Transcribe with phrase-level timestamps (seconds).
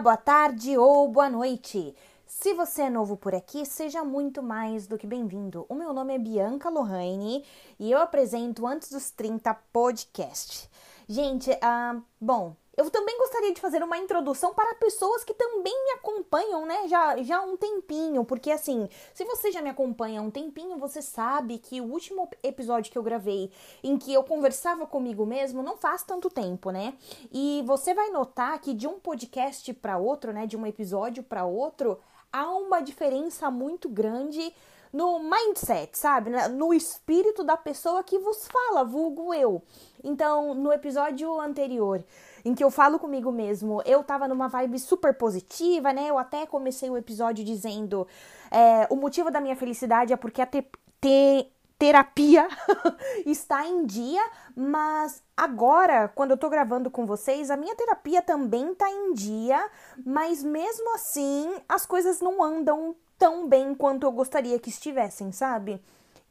[0.00, 1.94] boa tarde ou boa noite!
[2.26, 5.64] Se você é novo por aqui, seja muito mais do que bem-vindo.
[5.70, 7.42] O meu nome é Bianca Lohane
[7.78, 10.68] e eu apresento Antes dos 30 podcast.
[11.08, 15.90] Gente, uh, bom, eu também gostaria de fazer uma introdução para pessoas que também me
[15.92, 16.86] acompanham, né?
[16.88, 20.76] Já, já há um tempinho, porque assim, se você já me acompanha há um tempinho,
[20.76, 23.50] você sabe que o último episódio que eu gravei,
[23.82, 26.94] em que eu conversava comigo mesmo, não faz tanto tempo, né?
[27.32, 30.46] E você vai notar que de um podcast para outro, né?
[30.46, 31.98] De um episódio para outro,
[32.32, 34.52] há uma diferença muito grande
[34.92, 36.30] no mindset, sabe?
[36.50, 39.62] No espírito da pessoa que vos fala, vulgo eu.
[40.02, 42.04] Então, no episódio anterior,
[42.46, 46.08] em que eu falo comigo mesmo, eu tava numa vibe super positiva, né?
[46.08, 48.06] Eu até comecei o episódio dizendo:
[48.52, 50.64] é, o motivo da minha felicidade é porque a te,
[51.00, 52.46] te terapia
[53.26, 58.72] está em dia, mas agora, quando eu tô gravando com vocês, a minha terapia também
[58.76, 59.68] tá em dia,
[60.04, 65.82] mas mesmo assim as coisas não andam tão bem quanto eu gostaria que estivessem, sabe?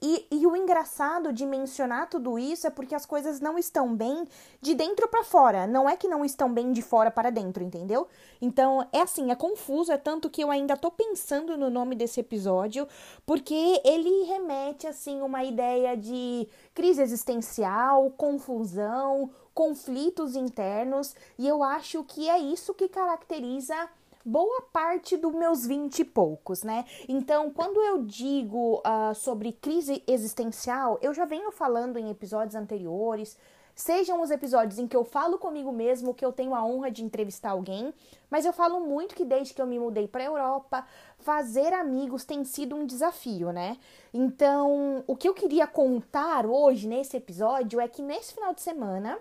[0.08, 4.28] E, e o engraçado de mencionar tudo isso é porque as coisas não estão bem
[4.62, 5.66] de dentro para fora.
[5.66, 8.08] Não é que não estão bem de fora para dentro, entendeu?
[8.40, 12.20] Então é assim, é confuso, é tanto que eu ainda tô pensando no nome desse
[12.20, 12.88] episódio,
[13.26, 22.04] porque ele remete assim uma ideia de crise existencial, confusão, conflitos internos, e eu acho
[22.04, 23.90] que é isso que caracteriza
[24.26, 26.84] boa parte dos meus vinte e poucos, né?
[27.08, 33.38] Então, quando eu digo uh, sobre crise existencial, eu já venho falando em episódios anteriores,
[33.76, 37.04] sejam os episódios em que eu falo comigo mesmo, que eu tenho a honra de
[37.04, 37.94] entrevistar alguém,
[38.28, 40.88] mas eu falo muito que desde que eu me mudei para a Europa,
[41.20, 43.78] fazer amigos tem sido um desafio, né?
[44.12, 49.20] Então, o que eu queria contar hoje nesse episódio é que nesse final de semana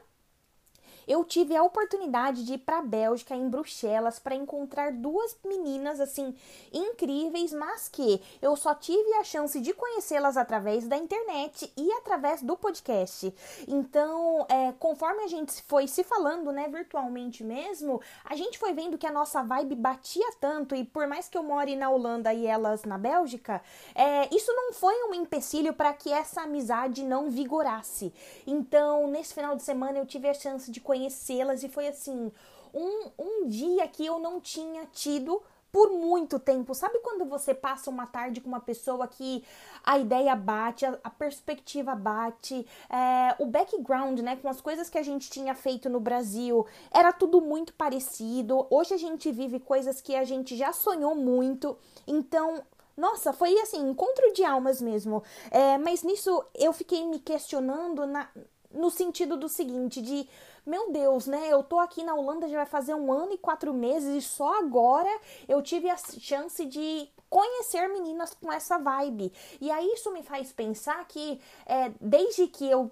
[1.07, 6.01] eu tive a oportunidade de ir para a Bélgica, em Bruxelas, para encontrar duas meninas
[6.01, 6.35] assim
[6.73, 12.43] incríveis, mas que eu só tive a chance de conhecê-las através da internet e através
[12.43, 13.33] do podcast.
[13.69, 18.99] Então, é, conforme a gente foi se falando, né, virtualmente mesmo, a gente foi vendo
[18.99, 22.47] que a nossa vibe batia tanto e por mais que eu more na Holanda e
[22.47, 23.63] elas na Bélgica,
[23.95, 28.13] é, isso não foi um empecilho para que essa amizade não vigorasse.
[28.47, 32.31] Então, nesse final de semana eu tive a chance de conhecer conhecê-las e foi assim,
[32.73, 36.73] um, um dia que eu não tinha tido por muito tempo.
[36.73, 39.45] Sabe quando você passa uma tarde com uma pessoa que
[39.83, 44.97] a ideia bate, a, a perspectiva bate, é, o background, né, com as coisas que
[44.97, 48.69] a gente tinha feito no Brasil, era tudo muito parecido.
[48.71, 51.77] Hoje a gente vive coisas que a gente já sonhou muito.
[52.07, 52.63] Então,
[52.97, 55.25] nossa, foi assim, encontro de almas mesmo.
[55.51, 58.29] É, mas nisso eu fiquei me questionando na,
[58.75, 60.29] no sentido do seguinte, de
[60.67, 61.49] meu Deus, né?
[61.51, 64.59] Eu tô aqui na Holanda já vai fazer um ano e quatro meses e só
[64.59, 65.11] agora
[65.47, 69.33] eu tive a chance de conhecer meninas com essa vibe.
[69.61, 72.91] E aí isso me faz pensar que é, desde que eu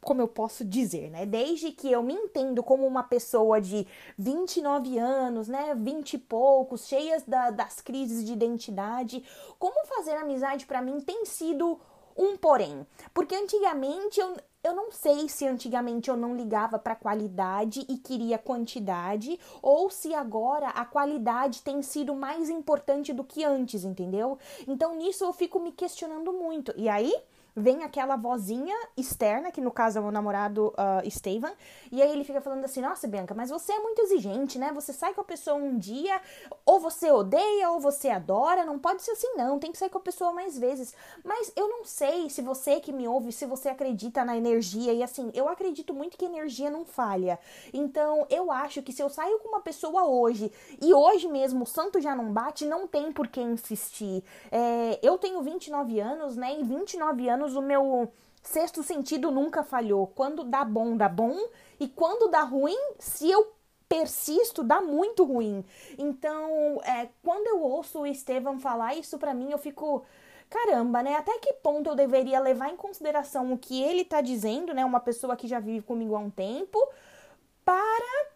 [0.00, 1.26] como, eu posso dizer, né?
[1.26, 3.86] Desde que eu me entendo como uma pessoa de
[4.16, 5.74] 29 anos, né?
[5.74, 9.22] 20 e poucos, cheias da, das crises de identidade,
[9.58, 11.78] como fazer amizade para mim tem sido
[12.16, 12.86] um porém.
[13.12, 18.38] Porque antigamente eu, eu não sei se antigamente eu não ligava para qualidade e queria
[18.38, 24.38] quantidade, ou se agora a qualidade tem sido mais importante do que antes, entendeu?
[24.66, 26.72] Então nisso eu fico me questionando muito.
[26.76, 27.14] E aí
[27.56, 31.52] vem aquela vozinha externa, que no caso é o namorado uh, Steven,
[31.90, 34.70] e aí ele fica falando assim: Nossa, Bianca, mas você é muito exigente, né?
[34.74, 36.20] Você sai com a pessoa um dia,
[36.66, 39.98] ou você odeia, ou você adora, não pode ser assim, não, tem que sair com
[39.98, 40.94] a pessoa mais vezes.
[41.24, 45.02] Mas eu não sei se você que me ouve, se você acredita na energia, e
[45.02, 47.38] assim, eu acredito muito que energia não falha.
[47.72, 51.66] Então, eu acho que se eu saio com uma pessoa hoje, e hoje mesmo o
[51.66, 54.22] santo já não bate, não tem por que insistir.
[54.50, 56.52] É, eu tenho 29 anos, né?
[56.52, 58.10] Em 29 anos o meu
[58.42, 60.06] sexto sentido nunca falhou.
[60.08, 61.36] Quando dá bom, dá bom.
[61.78, 63.52] E quando dá ruim, se eu
[63.88, 65.64] persisto, dá muito ruim.
[65.98, 70.04] Então, é, quando eu ouço o Estevam falar isso para mim, eu fico.
[70.48, 71.16] Caramba, né?
[71.16, 74.84] Até que ponto eu deveria levar em consideração o que ele tá dizendo, né?
[74.84, 76.78] Uma pessoa que já vive comigo há um tempo,
[77.64, 78.35] para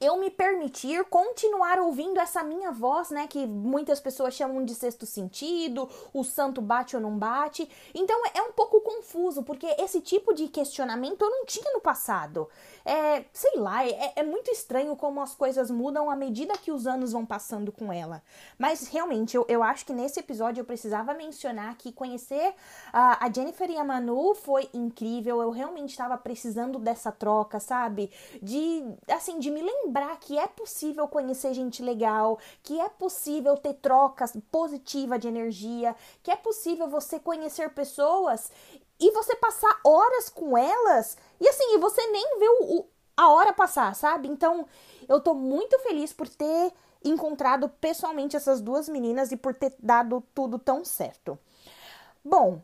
[0.00, 5.06] eu me permitir continuar ouvindo essa minha voz, né, que muitas pessoas chamam de sexto
[5.06, 7.68] sentido, o santo bate ou não bate.
[7.94, 12.48] Então é um pouco confuso, porque esse tipo de questionamento eu não tinha no passado.
[12.88, 16.86] É, sei lá, é, é muito estranho como as coisas mudam à medida que os
[16.86, 18.22] anos vão passando com ela.
[18.56, 23.28] Mas realmente, eu, eu acho que nesse episódio eu precisava mencionar que conhecer uh, a
[23.34, 25.42] Jennifer e a Manu foi incrível.
[25.42, 28.08] Eu realmente estava precisando dessa troca, sabe?
[28.40, 33.74] De, assim, de me lembrar que é possível conhecer gente legal, que é possível ter
[33.74, 38.52] trocas positivas de energia, que é possível você conhecer pessoas
[38.98, 42.86] e você passar horas com elas e assim, você nem vê o, o,
[43.16, 44.28] a hora passar, sabe?
[44.28, 44.66] Então,
[45.08, 46.72] eu tô muito feliz por ter
[47.04, 51.38] encontrado pessoalmente essas duas meninas e por ter dado tudo tão certo.
[52.24, 52.60] Bom,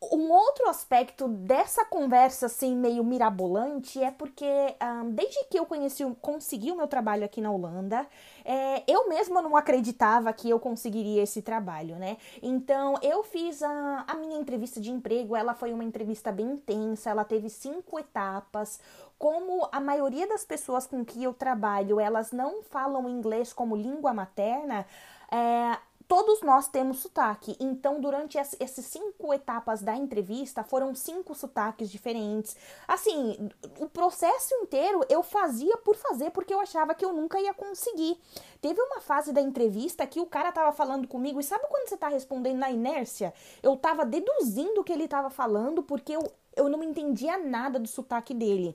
[0.00, 4.46] um outro aspecto dessa conversa assim meio mirabolante é porque
[4.80, 8.06] um, desde que eu conheci, consegui o meu trabalho aqui na Holanda,
[8.44, 12.16] é, eu mesma não acreditava que eu conseguiria esse trabalho, né?
[12.40, 17.10] Então eu fiz a, a minha entrevista de emprego, ela foi uma entrevista bem intensa,
[17.10, 18.80] ela teve cinco etapas.
[19.18, 24.14] Como a maioria das pessoas com que eu trabalho, elas não falam inglês como língua
[24.14, 24.86] materna,
[25.30, 25.76] é,
[26.08, 27.54] todos nós temos sotaque.
[27.60, 32.56] Então, durante essas cinco etapas da entrevista, foram cinco sotaques diferentes.
[32.88, 37.52] Assim, o processo inteiro eu fazia por fazer, porque eu achava que eu nunca ia
[37.52, 38.18] conseguir.
[38.60, 41.96] Teve uma fase da entrevista que o cara tava falando comigo, e sabe quando você
[41.96, 43.34] tá respondendo na inércia?
[43.62, 47.86] Eu tava deduzindo o que ele tava falando, porque eu, eu não entendia nada do
[47.86, 48.74] sotaque dele.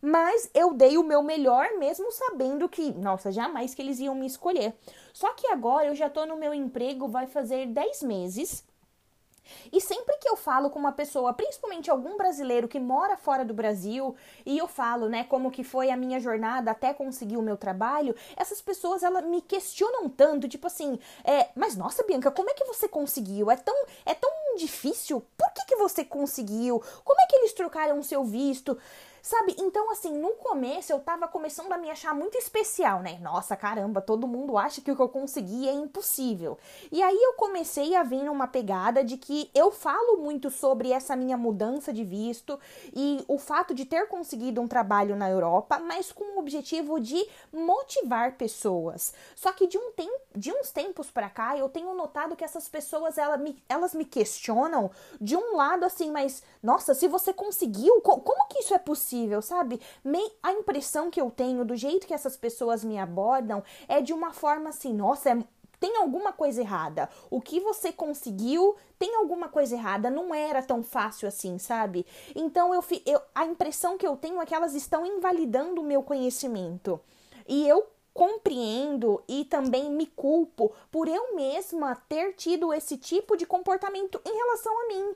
[0.00, 4.26] Mas eu dei o meu melhor, mesmo sabendo que, nossa, jamais que eles iam me
[4.26, 4.74] escolher.
[5.12, 8.64] Só que agora eu já tô no meu emprego, vai fazer 10 meses.
[9.72, 13.54] E sempre que eu falo com uma pessoa, principalmente algum brasileiro que mora fora do
[13.54, 14.14] Brasil,
[14.44, 18.14] e eu falo, né, como que foi a minha jornada até conseguir o meu trabalho,
[18.36, 22.64] essas pessoas elas me questionam tanto, tipo assim, é, mas nossa, Bianca, como é que
[22.64, 23.50] você conseguiu?
[23.50, 23.74] É tão,
[24.04, 25.24] é tão difícil?
[25.36, 26.82] Por que, que você conseguiu?
[27.04, 28.78] Como é que eles trocaram o seu visto?
[29.28, 29.54] Sabe?
[29.58, 33.18] Então, assim, no começo eu tava começando a me achar muito especial, né?
[33.20, 36.56] Nossa, caramba, todo mundo acha que o que eu consegui é impossível.
[36.90, 41.14] E aí eu comecei a vir numa pegada de que eu falo muito sobre essa
[41.14, 42.58] minha mudança de visto
[42.96, 47.22] e o fato de ter conseguido um trabalho na Europa, mas com o objetivo de
[47.52, 49.12] motivar pessoas.
[49.36, 52.66] Só que de, um tem, de uns tempos para cá, eu tenho notado que essas
[52.66, 54.90] pessoas elas me, elas me questionam
[55.20, 59.17] de um lado assim, mas nossa, se você conseguiu, como que isso é possível?
[59.18, 59.80] Possível, sabe?
[60.42, 64.32] a impressão que eu tenho do jeito que essas pessoas me abordam é de uma
[64.32, 65.38] forma assim, nossa, é,
[65.80, 67.08] tem alguma coisa errada.
[67.30, 70.10] O que você conseguiu tem alguma coisa errada.
[70.10, 72.04] Não era tão fácil assim, sabe?
[72.34, 76.02] Então eu, eu a impressão que eu tenho é que elas estão invalidando o meu
[76.02, 77.00] conhecimento.
[77.46, 77.86] E eu
[78.18, 84.36] compreendo e também me culpo por eu mesma ter tido esse tipo de comportamento em
[84.36, 85.14] relação a mim.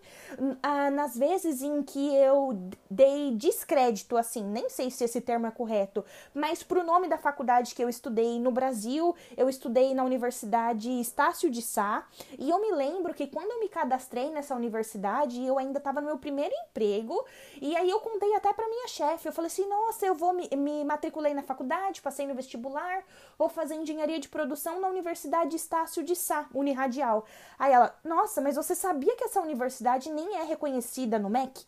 [0.62, 2.56] Ah, nas vezes em que eu
[2.88, 7.74] dei descrédito, assim, nem sei se esse termo é correto, mas pro nome da faculdade
[7.74, 12.06] que eu estudei no Brasil, eu estudei na Universidade Estácio de Sá,
[12.38, 16.06] e eu me lembro que quando eu me cadastrei nessa universidade, eu ainda estava no
[16.06, 17.24] meu primeiro emprego,
[17.60, 20.48] e aí eu contei até para minha chefe, eu falei assim, nossa, eu vou me,
[20.56, 22.91] me matriculei na faculdade, passei no vestibular,
[23.38, 27.24] vou fazer engenharia de produção na Universidade Estácio de Sá, Uniradial.
[27.58, 31.64] Aí ela, nossa, mas você sabia que essa universidade nem é reconhecida no MEC?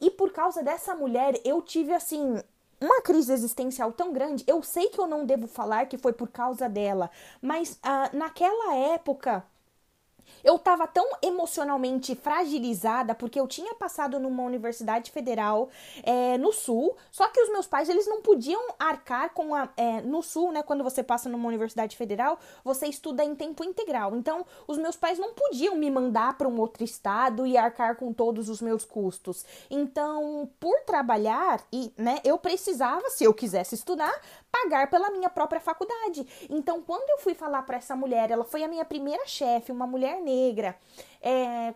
[0.00, 2.42] E por causa dessa mulher, eu tive assim
[2.80, 4.44] uma crise existencial tão grande.
[4.46, 8.74] Eu sei que eu não devo falar que foi por causa dela, mas ah, naquela
[8.74, 9.44] época
[10.42, 15.68] eu estava tão emocionalmente fragilizada porque eu tinha passado numa universidade federal
[16.02, 20.00] é, no sul, só que os meus pais eles não podiam arcar com a é,
[20.00, 20.62] no sul, né?
[20.62, 24.16] Quando você passa numa universidade federal, você estuda em tempo integral.
[24.16, 28.12] Então, os meus pais não podiam me mandar para um outro estado e arcar com
[28.12, 29.44] todos os meus custos.
[29.70, 34.14] Então, por trabalhar e, né, eu precisava, se eu quisesse estudar,
[34.54, 36.46] pagar pela minha própria faculdade.
[36.48, 39.86] Então, quando eu fui falar para essa mulher, ela foi a minha primeira chefe, uma
[39.86, 40.76] mulher negra.
[41.20, 41.74] É,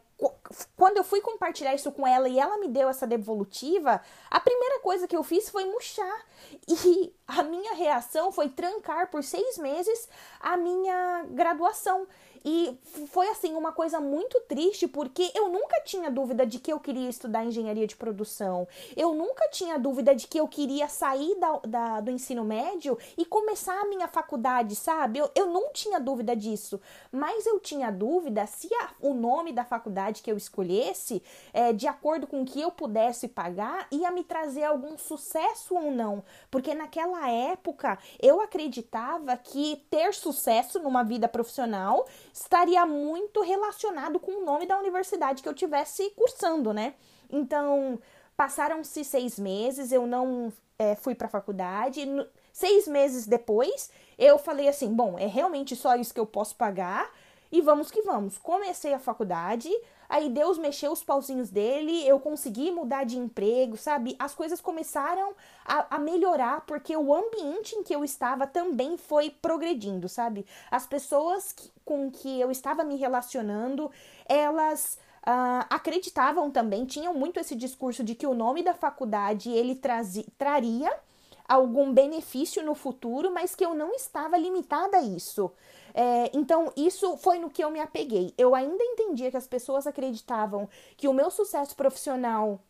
[0.76, 4.78] quando eu fui compartilhar isso com ela e ela me deu essa devolutiva, a primeira
[4.80, 6.26] coisa que eu fiz foi murchar.
[6.68, 10.08] E a minha reação foi trancar por seis meses
[10.40, 12.06] a minha graduação.
[12.50, 12.78] E
[13.08, 17.10] foi assim uma coisa muito triste porque eu nunca tinha dúvida de que eu queria
[17.10, 18.66] estudar engenharia de produção.
[18.96, 23.26] Eu nunca tinha dúvida de que eu queria sair da, da do ensino médio e
[23.26, 25.18] começar a minha faculdade, sabe?
[25.18, 26.80] Eu, eu não tinha dúvida disso.
[27.12, 31.86] Mas eu tinha dúvida se a, o nome da faculdade que eu escolhesse, é, de
[31.86, 36.24] acordo com o que eu pudesse pagar, ia me trazer algum sucesso ou não.
[36.50, 42.06] Porque naquela época eu acreditava que ter sucesso numa vida profissional
[42.40, 46.94] estaria muito relacionado com o nome da universidade que eu tivesse cursando, né?
[47.30, 47.98] Então,
[48.36, 52.06] passaram-se seis meses, eu não é, fui para a faculdade.
[52.52, 57.10] Seis meses depois, eu falei assim: bom, é realmente só isso que eu posso pagar
[57.50, 58.38] e vamos que vamos.
[58.38, 59.70] Comecei a faculdade,
[60.08, 64.16] aí Deus mexeu os pauzinhos dele, eu consegui mudar de emprego, sabe?
[64.18, 65.34] As coisas começaram
[65.64, 70.46] a, a, melhorar porque o ambiente em que eu estava também foi progredindo, sabe?
[70.70, 73.90] As pessoas que, com que eu estava me relacionando,
[74.26, 74.98] elas.
[75.18, 80.24] Uh, acreditavam também, tinham muito esse discurso de que o nome da faculdade ele trazi,
[80.38, 80.90] traria
[81.48, 85.50] algum benefício no futuro, mas que eu não estava limitada a isso.
[86.00, 88.32] É, então, isso foi no que eu me apeguei.
[88.38, 92.60] Eu ainda entendia que as pessoas acreditavam que o meu sucesso profissional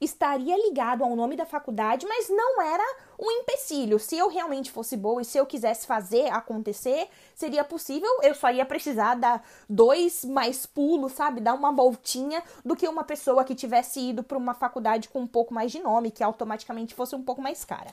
[0.00, 2.82] estaria ligado ao nome da faculdade, mas não era
[3.18, 3.98] um empecilho.
[3.98, 8.08] Se eu realmente fosse boa e se eu quisesse fazer acontecer, seria possível.
[8.22, 11.42] Eu só ia precisar dar dois mais pulos, sabe?
[11.42, 15.26] Dar uma voltinha do que uma pessoa que tivesse ido para uma faculdade com um
[15.26, 17.92] pouco mais de nome, que automaticamente fosse um pouco mais cara.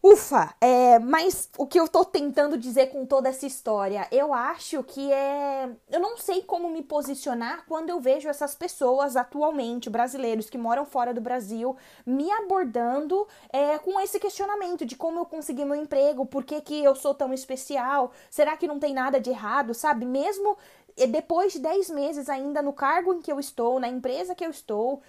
[0.00, 4.84] Ufa, é, mas o que eu tô tentando dizer com toda essa história, eu acho
[4.84, 5.68] que é.
[5.90, 10.86] Eu não sei como me posicionar quando eu vejo essas pessoas atualmente, brasileiros que moram
[10.86, 11.76] fora do Brasil,
[12.06, 16.82] me abordando é, com esse questionamento de como eu consegui meu emprego, por que, que
[16.84, 20.06] eu sou tão especial, será que não tem nada de errado, sabe?
[20.06, 20.56] Mesmo
[21.06, 24.50] depois de 10 meses ainda no cargo em que eu estou, na empresa que eu
[24.50, 25.00] estou,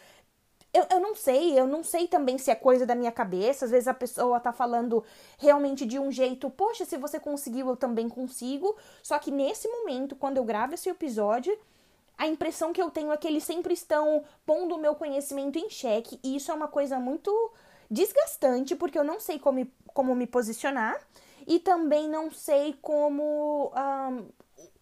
[0.74, 3.66] eu, eu não sei, eu não sei também se é coisa da minha cabeça.
[3.66, 5.04] Às vezes a pessoa tá falando
[5.38, 8.76] realmente de um jeito, poxa, se você conseguiu, eu também consigo.
[9.02, 11.58] Só que nesse momento, quando eu gravo esse episódio,
[12.18, 15.70] a impressão que eu tenho é que eles sempre estão pondo o meu conhecimento em
[15.70, 16.20] xeque.
[16.24, 17.32] E isso é uma coisa muito
[17.90, 21.00] desgastante, porque eu não sei como, como me posicionar
[21.48, 23.72] e também não sei como.
[23.76, 24.28] Um,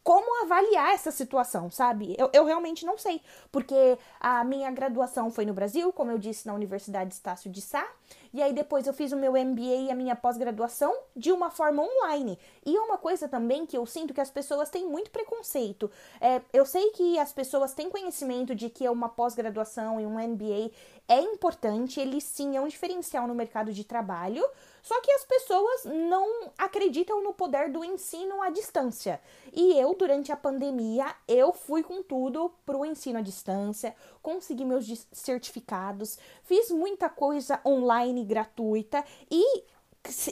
[0.07, 2.15] como avaliar essa situação, sabe?
[2.17, 3.21] Eu, eu realmente não sei,
[3.51, 7.85] porque a minha graduação foi no Brasil, como eu disse, na Universidade Estácio de Sá,
[8.33, 11.83] e aí depois eu fiz o meu MBA e a minha pós-graduação de uma forma
[11.83, 12.39] online.
[12.65, 15.91] E é uma coisa também que eu sinto que as pessoas têm muito preconceito.
[16.21, 20.71] É, eu sei que as pessoas têm conhecimento de que uma pós-graduação e um MBA
[21.09, 24.45] é importante, ele sim é um diferencial no mercado de trabalho,
[24.87, 29.19] só que as pessoas não acreditam no poder do ensino à distância.
[29.51, 34.85] E eu, durante a pandemia, eu fui com tudo pro ensino à distância, consegui meus
[35.11, 39.65] certificados, fiz muita coisa online gratuita e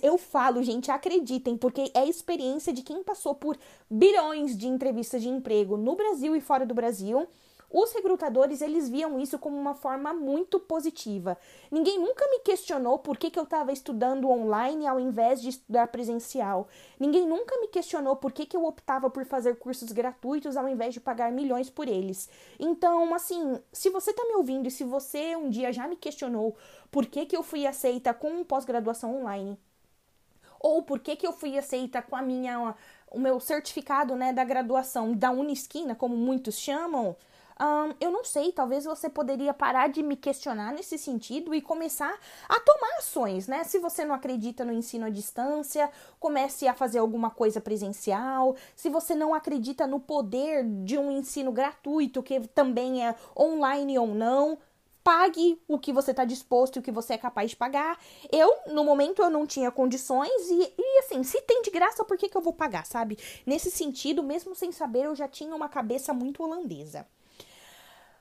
[0.01, 3.57] eu falo, gente, acreditem, porque é a experiência de quem passou por
[3.89, 7.27] bilhões de entrevistas de emprego no Brasil e fora do Brasil
[7.77, 11.37] os recrutadores, eles viam isso como uma forma muito positiva.
[11.69, 15.87] Ninguém nunca me questionou por que, que eu estava estudando online ao invés de estudar
[15.87, 16.69] presencial.
[16.97, 20.93] Ninguém nunca me questionou por que, que eu optava por fazer cursos gratuitos ao invés
[20.93, 22.29] de pagar milhões por eles.
[22.57, 26.55] Então, assim, se você está me ouvindo e se você um dia já me questionou
[26.89, 29.59] por que, que eu fui aceita com pós-graduação online,
[30.61, 32.73] ou por que, que eu fui aceita com a minha
[33.11, 37.15] o meu certificado né, da graduação da Unisquina, como muitos chamam,
[37.99, 42.13] eu não sei, talvez você poderia parar de me questionar nesse sentido e começar
[42.49, 43.63] a tomar ações, né?
[43.63, 48.55] Se você não acredita no ensino à distância, comece a fazer alguma coisa presencial.
[48.75, 54.07] Se você não acredita no poder de um ensino gratuito, que também é online ou
[54.07, 54.57] não,
[55.05, 57.97] pague o que você está disposto e o que você é capaz de pagar.
[58.31, 62.17] Eu, no momento, eu não tinha condições e, e assim, se tem de graça, por
[62.17, 63.17] que, que eu vou pagar, sabe?
[63.45, 67.07] Nesse sentido, mesmo sem saber, eu já tinha uma cabeça muito holandesa.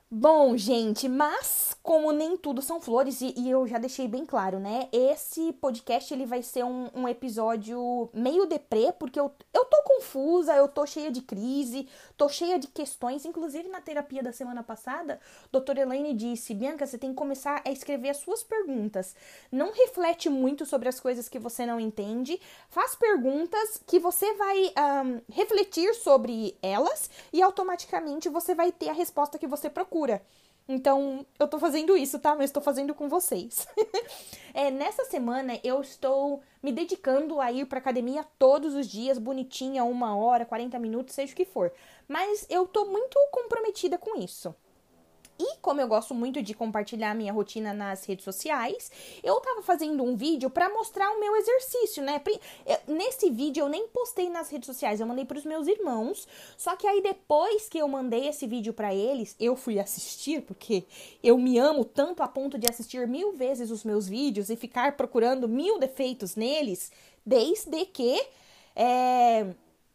[0.09, 4.59] Bom, gente, mas como nem tudo são flores, e, e, eu já deixei bem claro,
[4.59, 4.87] né?
[4.91, 10.53] Esse podcast ele vai ser um, um, episódio meio deprê, porque eu, eu tô confusa,
[10.53, 13.25] eu tô cheia de crise, tô cheia de questões.
[13.25, 15.19] Inclusive, na terapia da semana passada,
[15.51, 19.15] doutora Elaine disse: Bianca, você tem que começar a escrever as suas perguntas.
[19.51, 24.73] Não reflete muito sobre as coisas que você não entende, faz perguntas que você vai
[25.05, 30.21] um, refletir sobre elas e automaticamente você vai ter a resposta que você procura.
[30.67, 32.35] Então, eu tô fazendo isso, tá?
[32.35, 33.67] Mas tô fazendo com vocês.
[34.51, 39.83] é, nessa semana eu estou me dedicando a ir pra academia todos os dias, bonitinha,
[39.83, 41.71] uma hora, 40 minutos, seja o que for.
[42.07, 44.55] Mas eu tô muito comprometida com isso.
[45.37, 48.89] E como eu gosto muito de compartilhar minha rotina nas redes sociais,
[49.21, 52.21] eu tava fazendo um vídeo para mostrar o meu exercício, né?
[52.87, 56.25] Nesse vídeo eu nem postei nas redes sociais, eu mandei para os meus irmãos.
[56.55, 60.85] Só que aí depois que eu mandei esse vídeo para eles, eu fui assistir, porque
[61.21, 64.95] eu me amo tanto a ponto de assistir mil vezes os meus vídeos e ficar
[64.95, 66.93] procurando mil defeitos neles,
[67.25, 68.25] desde que
[68.73, 69.47] é,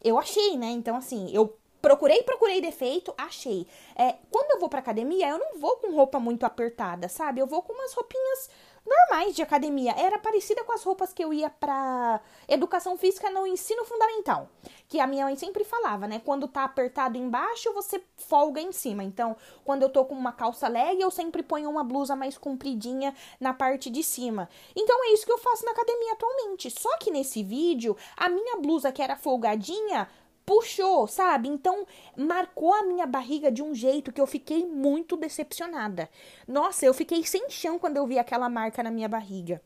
[0.03, 0.67] eu achei, né?
[0.67, 3.65] Então, assim, eu Procurei, procurei defeito, achei.
[3.95, 7.41] É, quando eu vou pra academia, eu não vou com roupa muito apertada, sabe?
[7.41, 8.49] Eu vou com umas roupinhas
[8.85, 9.93] normais de academia.
[9.97, 14.49] Era parecida com as roupas que eu ia pra educação física no ensino fundamental.
[14.87, 16.21] Que a minha mãe sempre falava, né?
[16.23, 19.03] Quando tá apertado embaixo, você folga em cima.
[19.03, 23.15] Então, quando eu tô com uma calça leg, eu sempre ponho uma blusa mais compridinha
[23.39, 24.49] na parte de cima.
[24.75, 26.69] Então, é isso que eu faço na academia atualmente.
[26.69, 30.07] Só que nesse vídeo, a minha blusa que era folgadinha
[30.51, 31.47] puxou, sabe?
[31.47, 36.09] Então marcou a minha barriga de um jeito que eu fiquei muito decepcionada.
[36.45, 39.61] Nossa, eu fiquei sem chão quando eu vi aquela marca na minha barriga.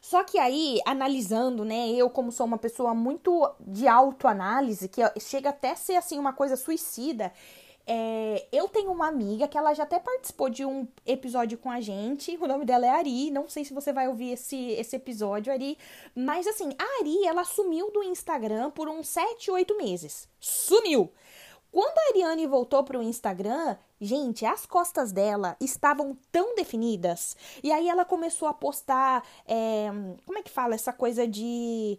[0.00, 5.50] Só que aí, analisando, né, eu como sou uma pessoa muito de autoanálise, que chega
[5.50, 7.32] até a ser assim uma coisa suicida,
[7.86, 11.80] é, eu tenho uma amiga que ela já até participou de um episódio com a
[11.80, 12.36] gente.
[12.40, 13.30] O nome dela é Ari.
[13.30, 15.76] Não sei se você vai ouvir esse, esse episódio, Ari.
[16.14, 20.28] Mas assim, a Ari, ela sumiu do Instagram por uns 7, 8 meses.
[20.38, 21.12] Sumiu!
[21.72, 27.34] Quando a Ariane voltou para o Instagram, gente, as costas dela estavam tão definidas.
[27.62, 29.26] E aí ela começou a postar.
[29.46, 29.88] É,
[30.26, 31.98] como é que fala essa coisa de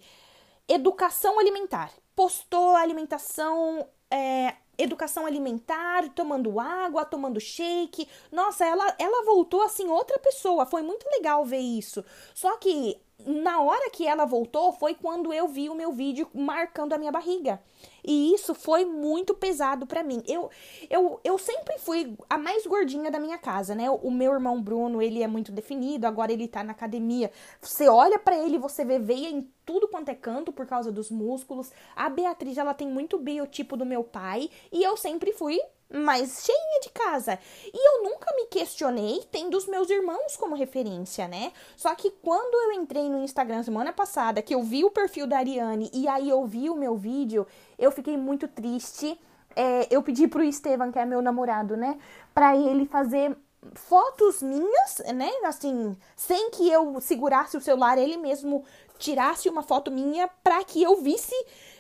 [0.68, 1.92] educação alimentar?
[2.16, 8.08] Postou alimentação é, educação alimentar, tomando água, tomando shake.
[8.32, 10.66] Nossa, ela, ela voltou assim outra pessoa.
[10.66, 12.04] Foi muito legal ver isso.
[12.34, 16.94] Só que na hora que ela voltou foi quando eu vi o meu vídeo marcando
[16.94, 17.62] a minha barriga.
[18.04, 20.22] E isso foi muito pesado para mim.
[20.28, 20.50] Eu,
[20.90, 23.90] eu, eu sempre fui a mais gordinha da minha casa, né?
[23.90, 27.32] O meu irmão Bruno, ele é muito definido, agora ele tá na academia.
[27.62, 31.10] Você olha para ele, você vê veia em tudo quanto é canto por causa dos
[31.10, 31.72] músculos.
[31.96, 35.60] A Beatriz, ela tem muito biotipo do meu pai, e eu sempre fui
[35.94, 37.38] mais cheinha de casa.
[37.72, 41.54] E eu nunca me questionei tendo os meus irmãos como referência, né?
[41.78, 45.38] Só que quando eu entrei no Instagram semana passada, que eu vi o perfil da
[45.38, 47.46] Ariane e aí eu vi o meu vídeo,
[47.78, 49.20] eu fiquei muito triste.
[49.56, 52.00] É, eu pedi pro Estevam, que é meu namorado, né,
[52.34, 53.38] pra ele fazer
[53.76, 58.66] fotos minhas, né, assim, sem que eu segurasse o celular, ele mesmo
[58.98, 61.36] tirasse uma foto minha pra que eu visse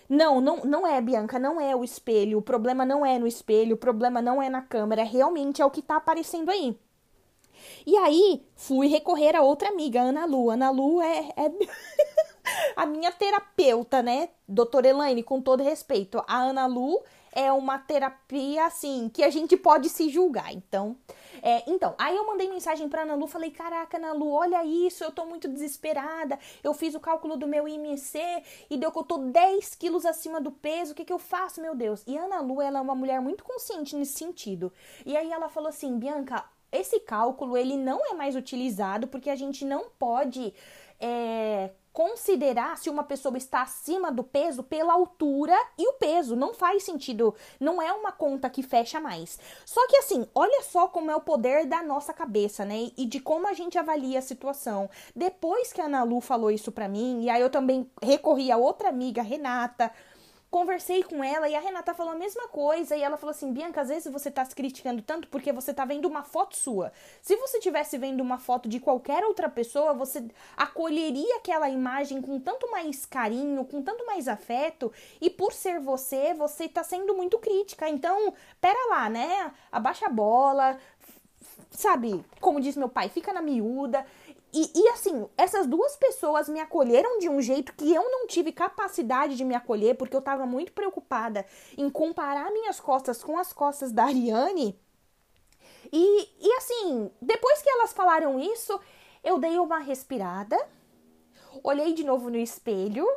[0.10, 2.38] não, não, não é, Bianca, não é o espelho.
[2.38, 5.72] O problema não é no espelho, o problema não é na câmera, realmente é o
[5.72, 6.78] que tá aparecendo aí.
[7.86, 10.50] E aí, fui recorrer a outra amiga, Ana Lu.
[10.50, 11.52] Ana Lu é, é
[12.76, 14.30] a minha terapeuta, né?
[14.48, 16.24] Doutora Elaine, com todo respeito.
[16.28, 17.02] A Ana Lu
[17.34, 20.54] é uma terapia, assim, que a gente pode se julgar.
[20.54, 20.96] Então,
[21.41, 25.04] é, então, aí eu mandei mensagem pra Ana Lu, falei, caraca, Ana Lu, olha isso,
[25.04, 28.19] eu tô muito desesperada, eu fiz o cálculo do meu IMC
[28.69, 31.60] e deu que eu tô 10 quilos acima do peso, o que que eu faço,
[31.60, 32.04] meu Deus?
[32.06, 34.72] E Ana Lu, ela é uma mulher muito consciente nesse sentido.
[35.06, 39.36] E aí ela falou assim, Bianca, esse cálculo, ele não é mais utilizado porque a
[39.36, 40.54] gente não pode...
[41.00, 46.36] É, considerar se uma pessoa está acima do peso pela altura e o peso.
[46.36, 49.39] Não faz sentido, não é uma conta que fecha mais.
[49.63, 52.91] Só que assim, olha só como é o poder da nossa cabeça, né?
[52.97, 54.89] E de como a gente avalia a situação.
[55.15, 58.58] Depois que a Ana Lu falou isso pra mim, e aí eu também recorri a
[58.58, 59.91] outra amiga, Renata,
[60.54, 62.96] conversei com ela e a Renata falou a mesma coisa.
[62.96, 65.84] E ela falou assim: Bianca, às vezes você tá se criticando tanto porque você tá
[65.84, 66.94] vendo uma foto sua.
[67.24, 70.24] Se você tivesse vendo uma foto de qualquer outra pessoa, você
[70.56, 74.94] acolheria aquela imagem com tanto mais carinho, com tanto mais afeto.
[75.20, 77.89] E por ser você, você tá sendo muito crítica.
[77.89, 79.52] Então, pera lá, né?
[79.72, 80.78] Abaixa a bola.
[81.72, 84.06] Sabe, como diz meu pai, fica na miúda.
[84.54, 88.52] E, e, assim, essas duas pessoas me acolheram de um jeito que eu não tive
[88.52, 91.44] capacidade de me acolher, porque eu tava muito preocupada
[91.76, 94.80] em comparar minhas costas com as costas da Ariane.
[95.92, 98.80] E, e assim, depois que elas falaram isso,
[99.24, 100.56] eu dei uma respirada,
[101.63, 103.08] olhei de novo no espelho.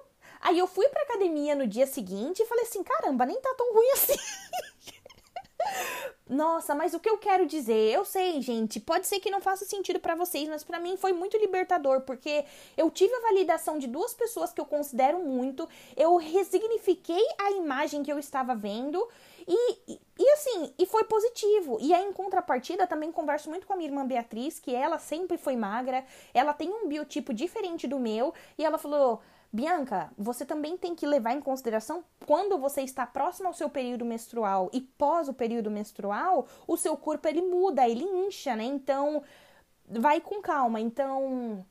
[0.41, 3.75] Aí eu fui pra academia no dia seguinte e falei assim: caramba, nem tá tão
[3.75, 4.17] ruim assim.
[6.29, 7.93] Nossa, mas o que eu quero dizer?
[7.95, 11.13] Eu sei, gente, pode ser que não faça sentido para vocês, mas para mim foi
[11.13, 12.45] muito libertador, porque
[12.77, 18.03] eu tive a validação de duas pessoas que eu considero muito, eu resignifiquei a imagem
[18.03, 19.07] que eu estava vendo
[19.47, 21.79] E, e, assim, e foi positivo.
[21.81, 25.37] E aí, em contrapartida, também converso muito com a minha irmã Beatriz, que ela sempre
[25.39, 29.21] foi magra, ela tem um biotipo diferente do meu, e ela falou.
[29.57, 34.05] Bianca, você também tem que levar em consideração quando você está próximo ao seu período
[34.05, 38.65] menstrual e pós o período menstrual, o seu corpo ele muda, ele incha, né?
[38.65, 39.23] Então,
[39.89, 40.79] vai com calma.
[40.79, 41.65] Então,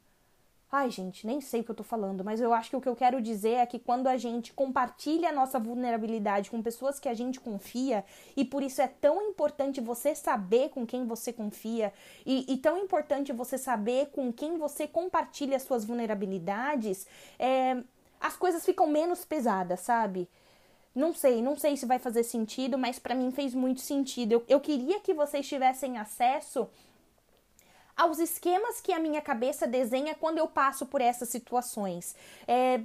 [0.78, 2.90] Ai, gente, nem sei o que eu tô falando, mas eu acho que o que
[2.90, 7.08] eu quero dizer é que quando a gente compartilha a nossa vulnerabilidade com pessoas que
[7.08, 8.04] a gente confia,
[8.36, 11.94] e por isso é tão importante você saber com quem você confia,
[12.26, 17.08] e, e tão importante você saber com quem você compartilha as suas vulnerabilidades,
[17.40, 17.78] é,
[18.20, 20.28] as coisas ficam menos pesadas, sabe?
[20.94, 24.34] Não sei, não sei se vai fazer sentido, mas para mim fez muito sentido.
[24.34, 26.68] Eu, eu queria que vocês tivessem acesso
[27.96, 32.16] aos esquemas que a minha cabeça desenha quando eu passo por essas situações.
[32.48, 32.82] É,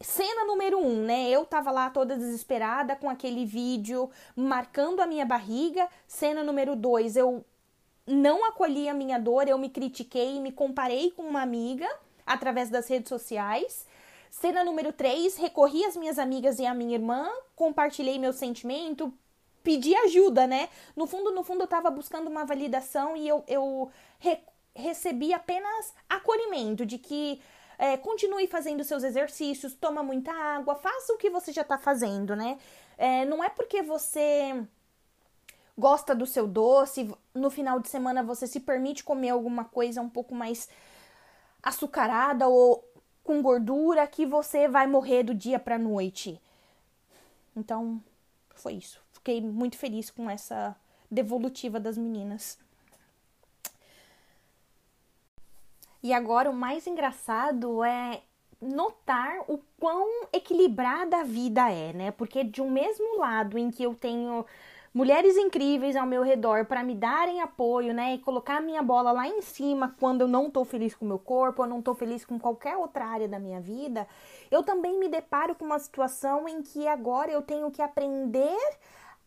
[0.00, 1.28] cena número um, né?
[1.28, 5.88] Eu tava lá toda desesperada com aquele vídeo marcando a minha barriga.
[6.06, 7.44] Cena número dois, eu
[8.06, 11.88] não acolhi a minha dor, eu me critiquei, me comparei com uma amiga
[12.24, 13.86] através das redes sociais.
[14.30, 19.12] Cena número três, recorri às minhas amigas e à minha irmã, compartilhei meu sentimento,
[19.68, 20.70] pedi ajuda, né?
[20.96, 24.38] No fundo, no fundo, eu tava buscando uma validação e eu, eu re
[24.74, 27.42] recebi apenas acolhimento de que
[27.76, 32.34] é, continue fazendo seus exercícios, toma muita água, faça o que você já tá fazendo,
[32.34, 32.58] né?
[32.96, 34.64] É, não é porque você
[35.76, 40.08] gosta do seu doce, no final de semana você se permite comer alguma coisa um
[40.08, 40.66] pouco mais
[41.62, 42.82] açucarada ou
[43.22, 46.40] com gordura que você vai morrer do dia para noite.
[47.54, 48.00] Então,
[48.54, 50.74] foi isso fiquei muito feliz com essa
[51.10, 52.58] devolutiva das meninas.
[56.02, 58.22] E agora o mais engraçado é
[58.60, 62.10] notar o quão equilibrada a vida é, né?
[62.10, 64.46] Porque de um mesmo lado em que eu tenho
[64.94, 69.12] mulheres incríveis ao meu redor para me darem apoio, né, e colocar a minha bola
[69.12, 71.94] lá em cima quando eu não tô feliz com o meu corpo, ou não tô
[71.94, 74.08] feliz com qualquer outra área da minha vida,
[74.50, 78.58] eu também me deparo com uma situação em que agora eu tenho que aprender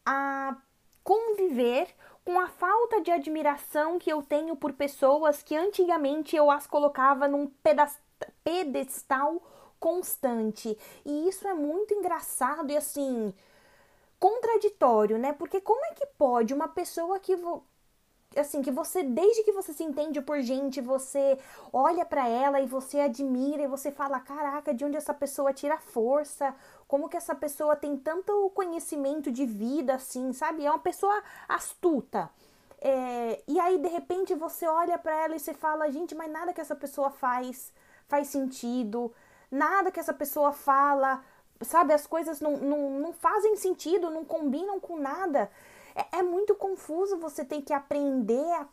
[0.05, 0.55] a
[1.03, 1.87] conviver
[2.23, 7.27] com a falta de admiração que eu tenho por pessoas que antigamente eu as colocava
[7.27, 7.51] num
[8.43, 9.41] pedestal
[9.79, 10.77] constante.
[11.03, 13.33] E isso é muito engraçado e assim
[14.19, 15.33] contraditório, né?
[15.33, 17.35] Porque como é que pode uma pessoa que
[18.35, 21.37] assim, que você, desde que você se entende por gente, você
[21.73, 25.77] olha para ela e você admira e você fala: caraca, de onde essa pessoa tira
[25.77, 26.55] força?
[26.91, 30.65] Como que essa pessoa tem tanto conhecimento de vida, assim, sabe?
[30.65, 32.29] É uma pessoa astuta.
[32.81, 36.51] É, e aí, de repente, você olha para ela e você fala: gente, mas nada
[36.51, 37.71] que essa pessoa faz
[38.09, 39.09] faz sentido,
[39.49, 41.23] nada que essa pessoa fala,
[41.61, 41.93] sabe?
[41.93, 45.49] As coisas não, não, não fazem sentido, não combinam com nada.
[45.95, 48.67] É, é muito confuso, você tem que aprender a...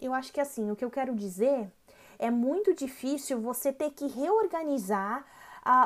[0.00, 1.70] Eu acho que assim, o que eu quero dizer
[2.18, 5.26] é muito difícil você ter que reorganizar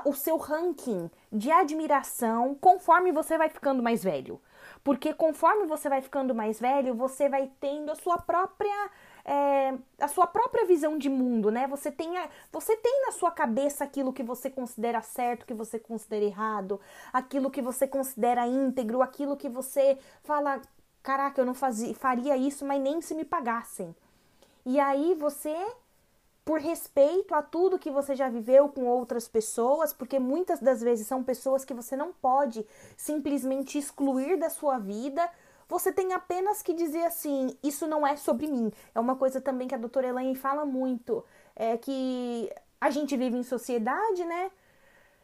[0.05, 4.41] o seu ranking de admiração conforme você vai ficando mais velho.
[4.85, 8.91] Porque conforme você vai ficando mais velho, você vai tendo a sua própria
[9.25, 11.67] é, a sua própria visão de mundo, né?
[11.69, 15.79] Você tem, a, você tem na sua cabeça aquilo que você considera certo, que você
[15.79, 16.81] considera errado,
[17.13, 20.61] aquilo que você considera íntegro, aquilo que você fala,
[21.03, 23.95] caraca, eu não fazia, faria isso, mas nem se me pagassem.
[24.65, 25.57] E aí você,
[26.51, 31.07] por respeito a tudo que você já viveu com outras pessoas, porque muitas das vezes
[31.07, 35.31] são pessoas que você não pode simplesmente excluir da sua vida
[35.69, 38.73] você tem apenas que dizer assim: isso não é sobre mim.
[38.93, 43.37] É uma coisa também que a doutora Elaine fala muito: é que a gente vive
[43.37, 44.51] em sociedade, né?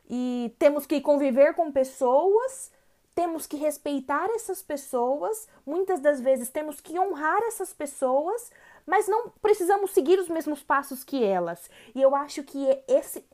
[0.09, 2.71] E temos que conviver com pessoas,
[3.13, 8.53] temos que respeitar essas pessoas, muitas das vezes temos que honrar essas pessoas,
[8.87, 11.69] mas não precisamos seguir os mesmos passos que elas.
[11.95, 13.25] E eu acho que esse,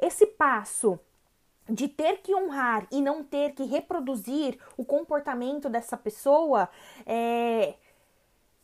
[0.00, 0.98] esse passo
[1.68, 6.68] de ter que honrar e não ter que reproduzir o comportamento dessa pessoa
[7.06, 7.74] é,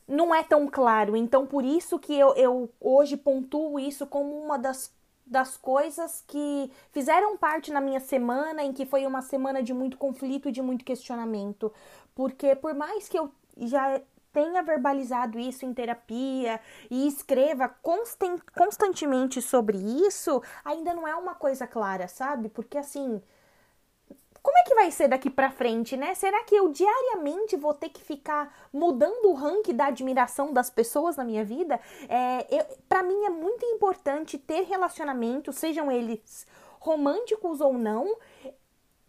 [0.06, 1.16] não é tão claro.
[1.16, 4.92] Então, por isso que eu, eu hoje pontuo isso como uma das,
[5.24, 9.96] das coisas que fizeram parte na minha semana, em que foi uma semana de muito
[9.96, 11.72] conflito e de muito questionamento.
[12.14, 14.00] Porque por mais que eu já
[14.32, 16.60] tenha verbalizado isso em terapia
[16.90, 22.48] e escreva constant, constantemente sobre isso, ainda não é uma coisa clara, sabe?
[22.48, 23.22] Porque assim,
[24.42, 26.14] como é que vai ser daqui para frente, né?
[26.14, 31.16] Será que eu diariamente vou ter que ficar mudando o ranking da admiração das pessoas
[31.16, 31.80] na minha vida?
[32.08, 36.46] É, para mim é muito importante ter relacionamentos, sejam eles
[36.80, 38.16] românticos ou não,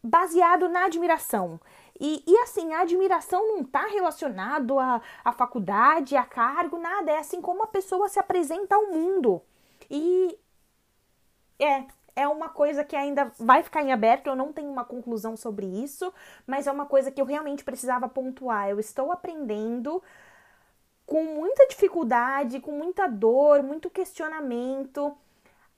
[0.04, 1.60] baseado na admiração.
[2.00, 7.12] E, e assim, a admiração não está relacionado à, à faculdade, a cargo, nada.
[7.12, 9.42] É assim como a pessoa se apresenta ao mundo.
[9.90, 10.38] E
[11.60, 11.86] é,
[12.16, 15.66] é uma coisa que ainda vai ficar em aberto, eu não tenho uma conclusão sobre
[15.66, 16.14] isso,
[16.48, 18.70] mas é uma coisa que eu realmente precisava pontuar.
[18.70, 20.02] Eu estou aprendendo
[21.06, 25.18] com muita dificuldade, com muita dor, muito questionamento,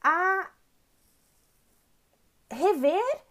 [0.04, 0.50] a
[2.50, 3.22] rever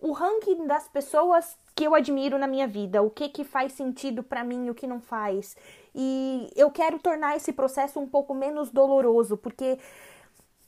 [0.00, 4.22] o ranking das pessoas que eu admiro na minha vida, o que que faz sentido
[4.22, 5.56] para mim, o que não faz.
[5.94, 9.78] E eu quero tornar esse processo um pouco menos doloroso, porque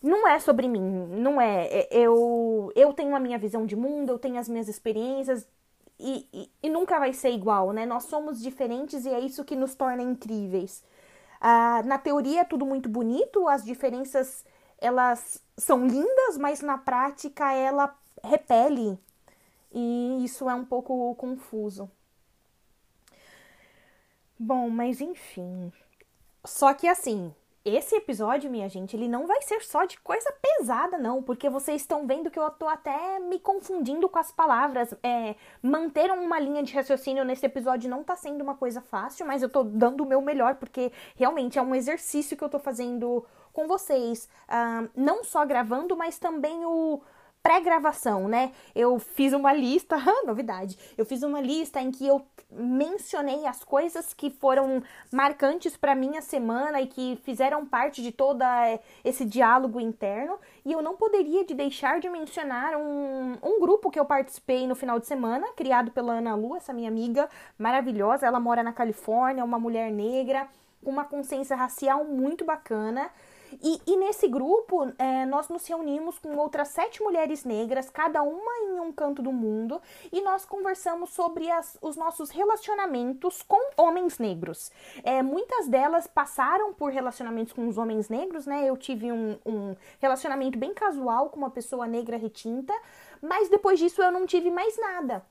[0.03, 1.67] não é sobre mim, não é.
[1.67, 5.47] é eu, eu tenho a minha visão de mundo, eu tenho as minhas experiências
[5.99, 7.87] e, e, e nunca vai ser igual, né?
[7.87, 10.83] Nós somos diferentes e é isso que nos torna incríveis.
[11.41, 14.45] Ah, na teoria é tudo muito bonito, as diferenças
[14.79, 18.99] elas são lindas, mas na prática ela repele
[19.73, 21.91] e isso é um pouco confuso.
[24.39, 25.73] Bom, mas enfim.
[26.45, 27.33] Só que assim,
[27.65, 31.83] esse episódio, minha gente, ele não vai ser só de coisa pesada, não, porque vocês
[31.83, 34.93] estão vendo que eu tô até me confundindo com as palavras.
[35.01, 39.43] É, manter uma linha de raciocínio nesse episódio não tá sendo uma coisa fácil, mas
[39.43, 43.25] eu tô dando o meu melhor, porque realmente é um exercício que eu tô fazendo
[43.53, 44.29] com vocês.
[44.49, 47.01] Uh, não só gravando, mas também o
[47.43, 48.53] pré-gravação, né?
[48.75, 54.13] Eu fiz uma lista, novidade, eu fiz uma lista em que eu mencionei as coisas
[54.13, 58.43] que foram marcantes para minha semana e que fizeram parte de todo
[59.03, 60.39] esse diálogo interno.
[60.65, 64.75] E eu não poderia de deixar de mencionar um, um grupo que eu participei no
[64.75, 67.29] final de semana, criado pela Ana Lu, essa minha amiga
[67.59, 68.27] maravilhosa.
[68.27, 70.47] Ela mora na Califórnia, uma mulher negra
[70.85, 73.11] com uma consciência racial muito bacana.
[73.61, 78.53] E, e nesse grupo, é, nós nos reunimos com outras sete mulheres negras, cada uma
[78.63, 84.19] em um canto do mundo, e nós conversamos sobre as, os nossos relacionamentos com homens
[84.19, 84.71] negros.
[85.03, 88.69] É, muitas delas passaram por relacionamentos com os homens negros, né?
[88.69, 92.75] Eu tive um, um relacionamento bem casual com uma pessoa negra retinta,
[93.21, 95.25] mas depois disso eu não tive mais nada.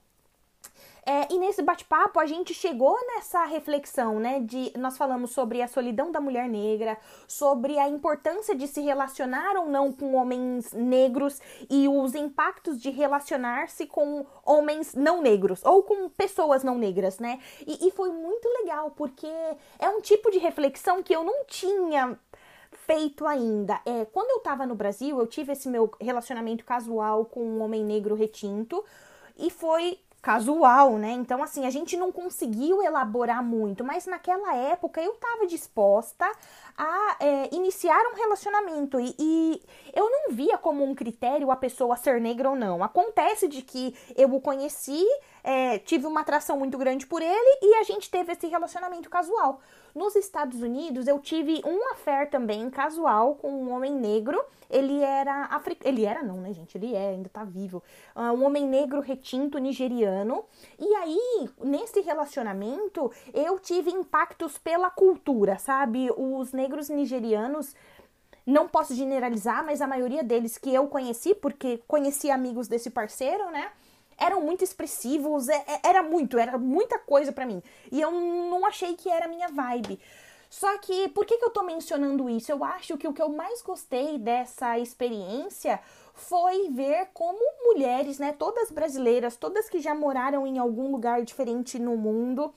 [1.03, 4.39] É, e nesse bate-papo a gente chegou nessa reflexão, né?
[4.39, 9.57] De nós falamos sobre a solidão da mulher negra, sobre a importância de se relacionar
[9.57, 15.81] ou não com homens negros e os impactos de relacionar-se com homens não negros ou
[15.81, 17.39] com pessoas não negras, né?
[17.65, 19.27] E, e foi muito legal porque
[19.79, 22.17] é um tipo de reflexão que eu não tinha
[22.85, 23.81] feito ainda.
[23.85, 27.83] É, quando eu tava no Brasil, eu tive esse meu relacionamento casual com um homem
[27.83, 28.83] negro retinto
[29.37, 31.11] e foi casual, né?
[31.11, 36.29] Então, assim, a gente não conseguiu elaborar muito, mas naquela época eu estava disposta
[36.77, 39.61] a é, iniciar um relacionamento e, e,
[39.93, 42.83] eu não via como um critério a pessoa ser negra ou não.
[42.83, 45.03] Acontece de que eu o conheci,
[45.43, 49.59] é, tive uma atração muito grande por ele e a gente teve esse relacionamento casual.
[49.93, 54.41] Nos Estados Unidos, eu tive um affair também casual com um homem negro.
[54.69, 55.93] Ele era africano.
[55.93, 56.77] Ele era, não, né, gente?
[56.77, 57.83] Ele é, ainda tá vivo.
[58.15, 60.45] Uh, um homem negro retinto nigeriano.
[60.79, 66.09] E aí, nesse relacionamento, eu tive impactos pela cultura, sabe?
[66.15, 67.75] Os negros nigerianos
[68.45, 73.51] não posso generalizar, mas a maioria deles que eu conheci, porque conheci amigos desse parceiro,
[73.51, 73.71] né?
[74.21, 77.61] Eram muito expressivos, é, é, era muito, era muita coisa para mim.
[77.91, 79.99] E eu não achei que era a minha vibe.
[80.47, 82.51] Só que, por que, que eu tô mencionando isso?
[82.51, 85.79] Eu acho que o que eu mais gostei dessa experiência
[86.13, 91.79] foi ver como mulheres, né, todas brasileiras, todas que já moraram em algum lugar diferente
[91.79, 92.53] no mundo,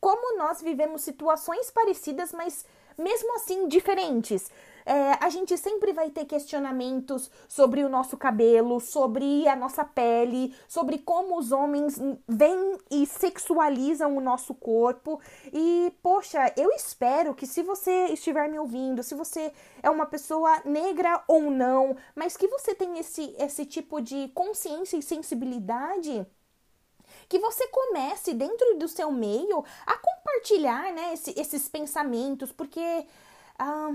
[0.00, 2.64] como nós vivemos situações parecidas, mas
[2.96, 4.50] mesmo assim diferentes.
[4.88, 10.56] É, a gente sempre vai ter questionamentos sobre o nosso cabelo, sobre a nossa pele,
[10.66, 15.20] sobre como os homens vêm e sexualizam o nosso corpo.
[15.52, 20.62] E, poxa, eu espero que se você estiver me ouvindo, se você é uma pessoa
[20.64, 26.26] negra ou não, mas que você tem esse, esse tipo de consciência e sensibilidade
[27.28, 33.06] que você comece dentro do seu meio a compartilhar né, esse, esses pensamentos, porque
[33.58, 33.92] ah,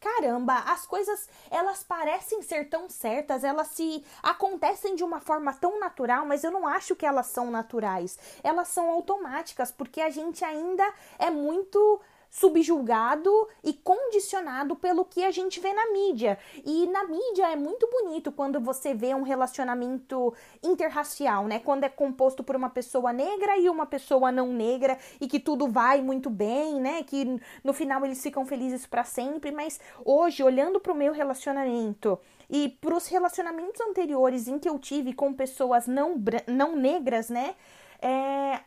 [0.00, 5.78] caramba, as coisas elas parecem ser tão certas, elas se acontecem de uma forma tão
[5.80, 8.18] natural, mas eu não acho que elas são naturais.
[8.42, 10.84] Elas são automáticas porque a gente ainda
[11.18, 13.30] é muito subjulgado
[13.62, 16.38] e condicionado pelo que a gente vê na mídia.
[16.64, 21.58] E na mídia é muito bonito quando você vê um relacionamento interracial, né?
[21.58, 25.68] Quando é composto por uma pessoa negra e uma pessoa não negra e que tudo
[25.68, 27.02] vai muito bem, né?
[27.02, 32.18] Que no final eles ficam felizes para sempre, mas hoje olhando para o meu relacionamento
[32.48, 37.54] e para os relacionamentos anteriores em que eu tive com pessoas não, não negras, né?
[38.00, 38.60] É,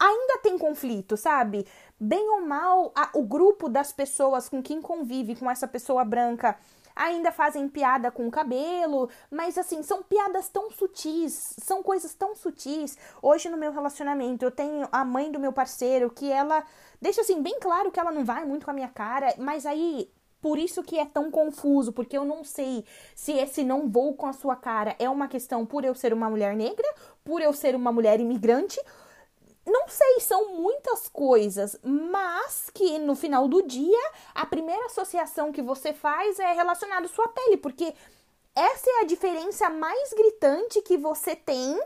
[0.00, 1.66] ainda tem conflito, sabe?
[2.00, 6.56] Bem ou mal, a, o grupo das pessoas com quem convive com essa pessoa branca
[6.96, 12.34] ainda fazem piada com o cabelo, mas assim, são piadas tão sutis, são coisas tão
[12.34, 12.96] sutis.
[13.22, 16.64] Hoje no meu relacionamento, eu tenho a mãe do meu parceiro que ela
[17.00, 20.10] deixa assim bem claro que ela não vai muito com a minha cara, mas aí
[20.40, 22.84] por isso que é tão confuso, porque eu não sei
[23.14, 26.30] se esse não vou com a sua cara é uma questão por eu ser uma
[26.30, 26.86] mulher negra,
[27.22, 28.80] por eu ser uma mulher imigrante,
[29.70, 35.62] não sei, são muitas coisas, mas que no final do dia a primeira associação que
[35.62, 37.94] você faz é relacionada à sua pele, porque
[38.54, 41.80] essa é a diferença mais gritante que você tem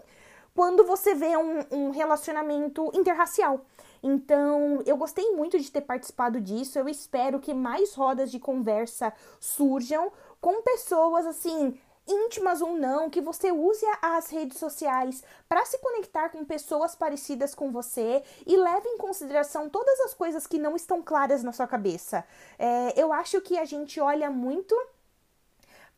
[0.55, 3.61] quando você vê um, um relacionamento interracial.
[4.03, 6.79] Então, eu gostei muito de ter participado disso.
[6.79, 13.21] Eu espero que mais rodas de conversa surjam com pessoas assim íntimas ou não, que
[13.21, 18.89] você use as redes sociais para se conectar com pessoas parecidas com você e leve
[18.89, 22.25] em consideração todas as coisas que não estão claras na sua cabeça.
[22.59, 24.75] É, eu acho que a gente olha muito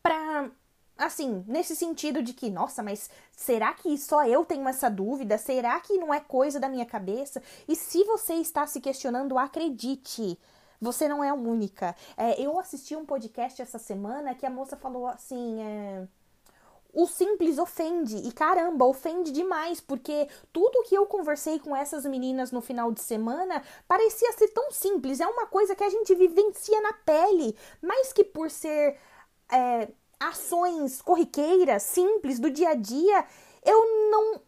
[0.01, 0.49] para
[0.97, 5.37] assim, nesse sentido de que, nossa, mas será que só eu tenho essa dúvida?
[5.37, 7.41] Será que não é coisa da minha cabeça?
[7.67, 10.39] E se você está se questionando, acredite.
[10.79, 11.95] Você não é a única.
[12.15, 15.61] É, eu assisti um podcast essa semana que a moça falou assim.
[15.61, 16.07] É,
[16.93, 18.17] o simples ofende.
[18.17, 23.01] E caramba, ofende demais, porque tudo que eu conversei com essas meninas no final de
[23.01, 25.19] semana parecia ser tão simples.
[25.19, 28.97] É uma coisa que a gente vivencia na pele, mais que por ser
[29.51, 33.25] é, ações corriqueiras, simples, do dia a dia,
[33.63, 34.41] eu não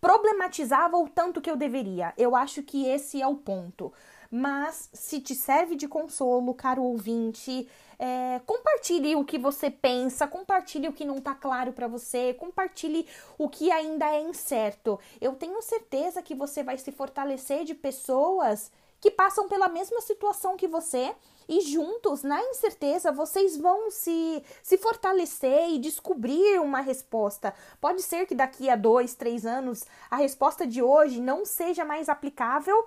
[0.00, 2.14] problematizava o tanto que eu deveria.
[2.16, 3.92] Eu acho que esse é o ponto.
[4.30, 10.88] Mas se te serve de consolo, caro ouvinte, é, compartilhe o que você pensa, compartilhe
[10.88, 14.98] o que não está claro para você, compartilhe o que ainda é incerto.
[15.20, 20.56] Eu tenho certeza que você vai se fortalecer de pessoas que passam pela mesma situação
[20.56, 21.14] que você
[21.48, 27.52] e juntos, na incerteza, vocês vão se, se fortalecer e descobrir uma resposta.
[27.80, 32.08] Pode ser que daqui a dois, três anos a resposta de hoje não seja mais
[32.08, 32.86] aplicável,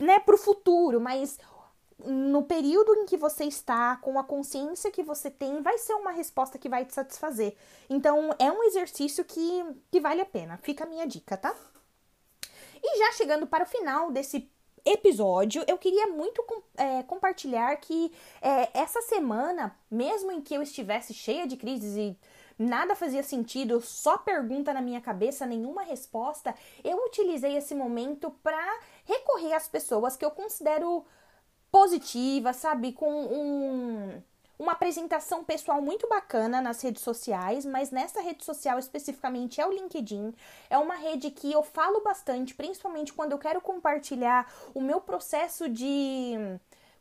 [0.00, 1.38] né, para o futuro, mas
[2.04, 6.10] no período em que você está, com a consciência que você tem, vai ser uma
[6.10, 7.54] resposta que vai te satisfazer.
[7.88, 10.56] Então, é um exercício que, que vale a pena.
[10.62, 11.54] Fica a minha dica, tá?
[12.82, 14.50] E já chegando para o final desse
[14.84, 16.42] episódio, eu queria muito
[16.74, 18.10] é, compartilhar que
[18.40, 22.16] é, essa semana, mesmo em que eu estivesse cheia de crises e
[22.58, 28.80] nada fazia sentido, só pergunta na minha cabeça, nenhuma resposta, eu utilizei esse momento para
[29.10, 31.04] recorrer às pessoas que eu considero
[31.70, 32.92] positivas, sabe?
[32.92, 34.22] Com um,
[34.58, 39.72] uma apresentação pessoal muito bacana nas redes sociais, mas nessa rede social especificamente é o
[39.72, 40.34] LinkedIn.
[40.68, 45.68] É uma rede que eu falo bastante, principalmente quando eu quero compartilhar o meu processo
[45.68, 46.34] de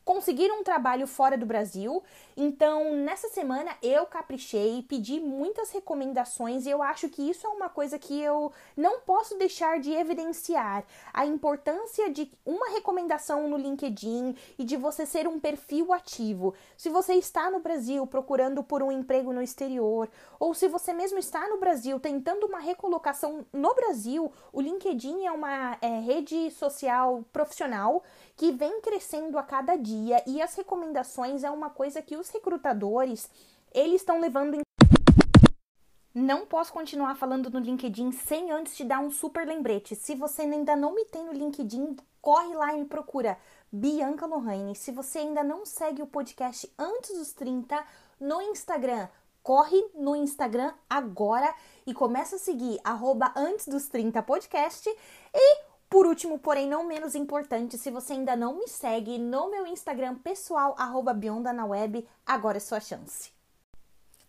[0.10, 2.02] conseguir um trabalho fora do Brasil.
[2.36, 7.70] Então, nessa semana eu caprichei, pedi muitas recomendações e eu acho que isso é uma
[7.70, 10.84] coisa que eu não posso deixar de evidenciar
[11.14, 16.54] a importância de uma recomendação no LinkedIn e de você ser um perfil ativo.
[16.78, 20.10] Se você está no Brasil procurando por um emprego no exterior,
[20.40, 25.32] ou se você mesmo está no Brasil tentando uma recolocação no Brasil, o LinkedIn é
[25.32, 28.02] uma é, rede social profissional
[28.36, 33.30] que vem crescendo a cada dia e as recomendações é uma coisa que os recrutadores
[33.74, 34.62] eles estão levando em
[36.14, 39.96] não posso continuar falando no LinkedIn sem antes te dar um super lembrete.
[39.96, 43.38] Se você ainda não me tem no LinkedIn, corre lá e me procura.
[43.72, 44.76] Bianca Lohane.
[44.76, 47.86] Se você ainda não segue o podcast antes dos 30
[48.20, 49.08] no Instagram,
[49.44, 51.54] corre no Instagram agora
[51.86, 54.90] e começa a seguir arroba antes dos 30 podcast.
[55.34, 59.66] E por último, porém não menos importante, se você ainda não me segue no meu
[59.66, 61.18] Instagram pessoal, arroba
[61.68, 63.32] web, agora é sua chance.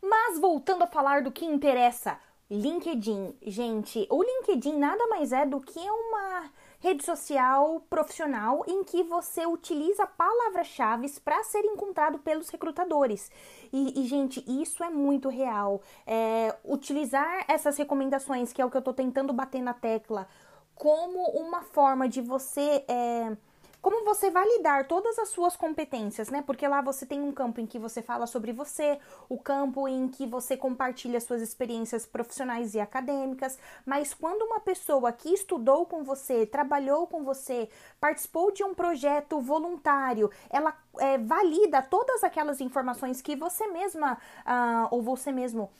[0.03, 2.18] Mas voltando a falar do que interessa,
[2.51, 3.37] LinkedIn.
[3.42, 9.46] Gente, o LinkedIn nada mais é do que uma rede social profissional em que você
[9.46, 13.31] utiliza palavras-chave para ser encontrado pelos recrutadores.
[13.70, 15.83] E, e, gente, isso é muito real.
[16.07, 20.27] É, utilizar essas recomendações, que é o que eu estou tentando bater na tecla,
[20.80, 23.36] como uma forma de você é,
[23.82, 26.40] como você validar todas as suas competências, né?
[26.40, 30.08] Porque lá você tem um campo em que você fala sobre você, o campo em
[30.08, 36.02] que você compartilha suas experiências profissionais e acadêmicas, mas quando uma pessoa que estudou com
[36.02, 37.68] você, trabalhou com você,
[38.00, 44.88] participou de um projeto voluntário, ela é, valida todas aquelas informações que você mesma uh,
[44.90, 45.70] ou você mesmo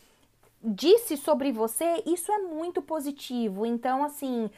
[0.63, 3.65] disse sobre você, isso é muito positivo.
[3.65, 4.51] Então, assim,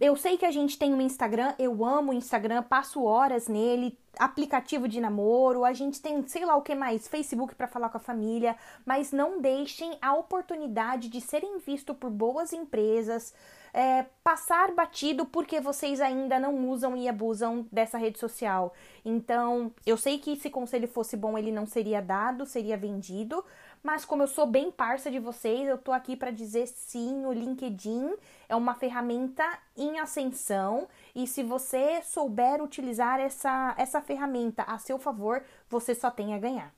[0.00, 3.96] eu sei que a gente tem um Instagram, eu amo o Instagram, passo horas nele,
[4.18, 7.98] aplicativo de namoro, a gente tem, sei lá o que mais, Facebook para falar com
[7.98, 13.32] a família, mas não deixem a oportunidade de serem vistos por boas empresas,
[13.72, 18.74] é, passar batido porque vocês ainda não usam e abusam dessa rede social.
[19.04, 23.42] Então, eu sei que se conselho fosse bom, ele não seria dado, seria vendido,
[23.82, 27.32] mas como eu sou bem parça de vocês, eu tô aqui para dizer sim, o
[27.32, 28.14] LinkedIn
[28.48, 29.44] é uma ferramenta
[29.76, 36.10] em ascensão e se você souber utilizar essa, essa ferramenta a seu favor, você só
[36.10, 36.72] tem a ganhar.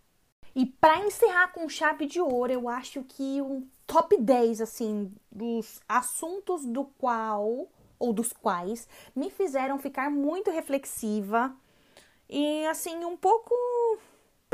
[0.57, 5.81] E para encerrar com chave de ouro, eu acho que um top 10 assim dos
[5.89, 11.55] assuntos do qual ou dos quais me fizeram ficar muito reflexiva
[12.29, 13.55] e assim um pouco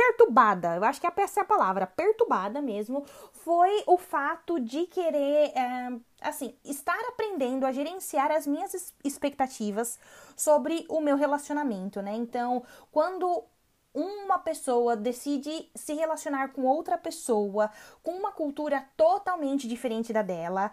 [0.00, 5.52] perturbada, eu acho que essa é a palavra, perturbada mesmo, foi o fato de querer,
[5.54, 5.92] é,
[6.22, 9.98] assim, estar aprendendo a gerenciar as minhas expectativas
[10.34, 12.14] sobre o meu relacionamento, né?
[12.14, 13.44] Então, quando
[13.92, 17.70] uma pessoa decide se relacionar com outra pessoa
[18.02, 20.70] com uma cultura totalmente diferente da dela,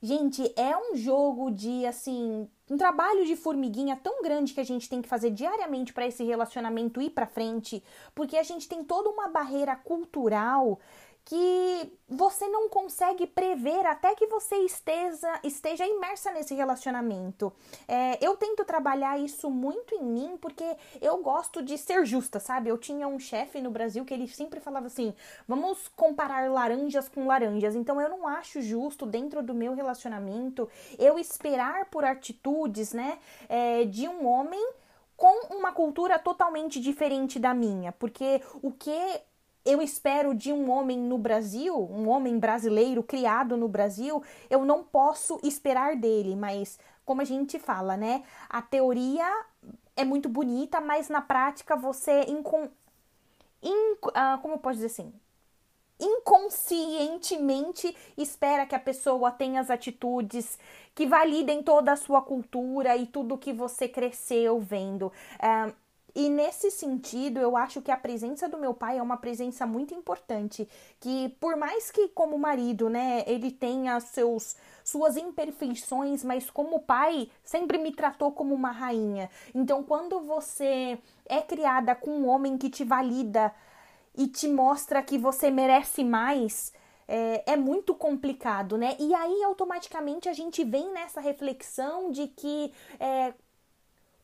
[0.00, 4.88] Gente, é um jogo de assim, um trabalho de formiguinha tão grande que a gente
[4.88, 7.82] tem que fazer diariamente para esse relacionamento ir para frente,
[8.14, 10.78] porque a gente tem toda uma barreira cultural
[11.28, 17.52] que você não consegue prever até que você esteja, esteja imersa nesse relacionamento.
[17.86, 20.64] É, eu tento trabalhar isso muito em mim porque
[21.02, 22.70] eu gosto de ser justa, sabe?
[22.70, 25.12] Eu tinha um chefe no Brasil que ele sempre falava assim:
[25.46, 27.76] vamos comparar laranjas com laranjas.
[27.76, 30.66] Então eu não acho justo dentro do meu relacionamento
[30.98, 33.18] eu esperar por atitudes, né,
[33.50, 34.72] é, de um homem
[35.14, 39.20] com uma cultura totalmente diferente da minha, porque o que
[39.68, 44.82] eu espero de um homem no Brasil, um homem brasileiro criado no Brasil, eu não
[44.82, 48.22] posso esperar dele, mas como a gente fala, né?
[48.48, 49.44] A teoria
[49.94, 52.68] é muito bonita, mas na prática você incon...
[53.62, 53.98] Inc...
[54.14, 55.12] Ah, como eu posso dizer assim?
[56.00, 60.56] inconscientemente espera que a pessoa tenha as atitudes
[60.94, 65.06] que validem toda a sua cultura e tudo que você cresceu vendo.
[65.08, 65.74] Uh,
[66.18, 69.94] e nesse sentido, eu acho que a presença do meu pai é uma presença muito
[69.94, 76.80] importante, que por mais que como marido, né, ele tenha seus suas imperfeições, mas como
[76.80, 79.30] pai, sempre me tratou como uma rainha.
[79.54, 83.54] Então, quando você é criada com um homem que te valida
[84.16, 86.72] e te mostra que você merece mais,
[87.06, 88.96] é, é, muito complicado, né?
[88.98, 93.34] E aí, automaticamente, a gente vem nessa reflexão de que é,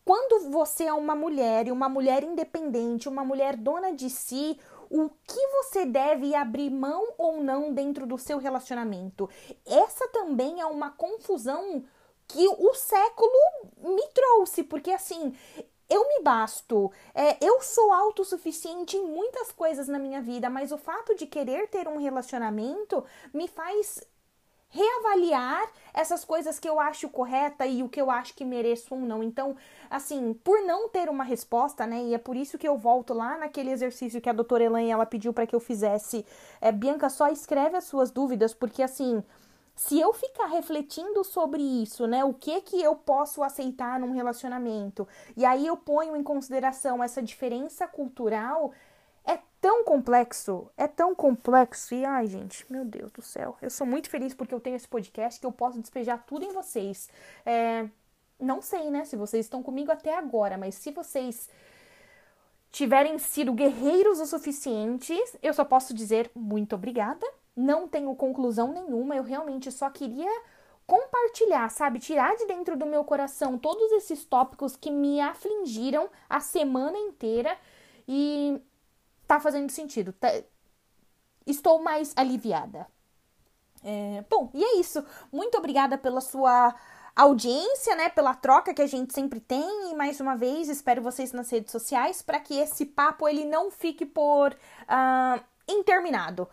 [0.04, 4.58] quando você é uma mulher e uma mulher independente, uma mulher dona de si,
[4.90, 9.28] o que você deve abrir mão ou não dentro do seu relacionamento?
[9.66, 11.84] Essa também é uma confusão
[12.28, 13.32] que o século
[13.78, 15.34] me trouxe, porque assim,
[15.88, 20.78] eu me basto, é, eu sou autossuficiente em muitas coisas na minha vida, mas o
[20.78, 24.02] fato de querer ter um relacionamento me faz
[24.74, 29.00] reavaliar essas coisas que eu acho correta e o que eu acho que mereço ou
[29.00, 29.22] não.
[29.22, 29.56] Então,
[29.88, 32.02] assim, por não ter uma resposta, né?
[32.02, 35.06] E é por isso que eu volto lá naquele exercício que a doutora Elaine ela
[35.06, 36.26] pediu para que eu fizesse.
[36.60, 39.22] É, Bianca, só escreve as suas dúvidas, porque assim,
[39.76, 45.06] se eu ficar refletindo sobre isso, né, o que que eu posso aceitar num relacionamento,
[45.36, 48.72] e aí eu ponho em consideração essa diferença cultural,
[49.64, 51.94] tão complexo, é tão complexo.
[51.94, 53.56] E ai, gente, meu Deus do céu.
[53.62, 56.52] Eu sou muito feliz porque eu tenho esse podcast que eu posso despejar tudo em
[56.52, 57.08] vocês.
[57.46, 57.88] É,
[58.38, 61.48] não sei, né, se vocês estão comigo até agora, mas se vocês
[62.70, 67.26] tiverem sido guerreiros o suficiente, eu só posso dizer muito obrigada.
[67.56, 70.42] Não tenho conclusão nenhuma, eu realmente só queria
[70.86, 72.00] compartilhar, sabe?
[72.00, 77.56] Tirar de dentro do meu coração todos esses tópicos que me afligiram a semana inteira
[78.06, 78.60] e
[79.36, 80.12] tá fazendo sentido.
[80.12, 80.28] Tá...
[81.46, 82.86] Estou mais aliviada.
[83.82, 85.04] É, bom, e é isso.
[85.30, 86.74] Muito obrigada pela sua
[87.14, 88.08] audiência, né?
[88.08, 89.90] Pela troca que a gente sempre tem.
[89.90, 93.70] E mais uma vez, espero vocês nas redes sociais para que esse papo ele não
[93.70, 96.48] fique por uh, interminado.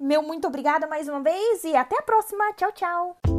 [0.00, 2.52] Meu muito obrigada mais uma vez e até a próxima.
[2.54, 3.37] Tchau, tchau.